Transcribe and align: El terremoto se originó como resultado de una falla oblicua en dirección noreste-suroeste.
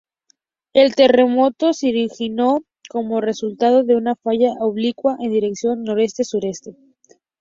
El 0.73 0.95
terremoto 0.95 1.73
se 1.73 1.89
originó 1.91 2.63
como 2.89 3.21
resultado 3.21 3.83
de 3.83 3.95
una 3.95 4.15
falla 4.15 4.53
oblicua 4.59 5.15
en 5.19 5.31
dirección 5.31 5.83
noreste-suroeste. 5.83 6.75